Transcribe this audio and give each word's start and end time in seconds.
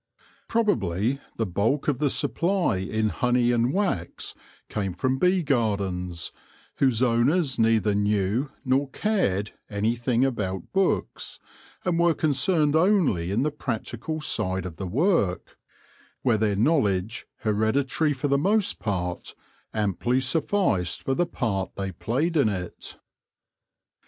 Probably 0.47 1.19
the 1.37 1.45
bulk 1.45 1.87
of 1.87 1.99
the 1.99 2.09
supply 2.09 2.77
in 2.77 3.09
honey 3.09 3.51
and 3.51 3.71
wax 3.71 4.33
came 4.67 4.95
from 4.95 5.19
bee 5.19 5.43
gardens, 5.43 6.31
whose 6.77 7.03
owners 7.03 7.59
neither 7.59 7.93
knew 7.93 8.49
nor 8.65 8.89
cared 8.89 9.51
anything 9.69 10.25
about 10.25 10.71
books, 10.73 11.37
and 11.85 11.99
were 11.99 12.15
concerned 12.15 12.75
only 12.75 13.29
in 13.29 13.43
the 13.43 13.51
practical 13.51 14.21
side 14.21 14.65
of 14.65 14.77
the 14.77 14.87
work, 14.87 15.59
where 16.23 16.37
their 16.39 16.55
knowledge, 16.55 17.27
hereditary 17.41 18.11
for 18.13 18.27
the 18.27 18.39
most 18.39 18.79
part, 18.79 19.35
amply 19.71 20.19
sufficed 20.19 21.03
for 21.03 21.13
the 21.13 21.27
part 21.27 21.75
they 21.75 21.91
played 21.91 22.35
in 22.35 22.49
it. 22.49 22.97